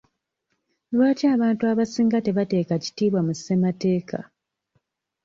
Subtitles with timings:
[0.95, 4.17] Lwaki abantu abasinga tebateeka kitiibwa mu ssemateeka?